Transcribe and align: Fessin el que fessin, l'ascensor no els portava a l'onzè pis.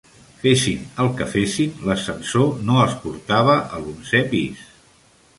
Fessin 0.43 0.85
el 1.01 1.09
que 1.17 1.25
fessin, 1.33 1.75
l'ascensor 1.89 2.49
no 2.69 2.77
els 2.85 2.95
portava 3.03 3.55
a 3.77 3.83
l'onzè 3.83 4.23
pis. 4.33 4.65